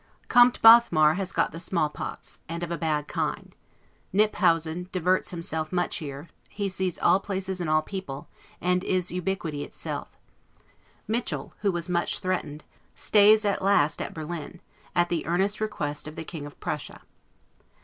[0.29, 3.55] Comte Bothmar has got the small pox, and of a bad kind.
[4.11, 8.27] Kniphausen diverts himself much here; he sees all places and all people,
[8.59, 10.17] and is ubiquity itself.
[11.07, 12.63] Mitchel, who was much threatened,
[12.95, 14.59] stays at last at Berlin,
[14.95, 17.01] at the earnest request of the King of Prussia.